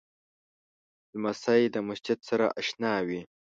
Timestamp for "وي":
3.07-3.21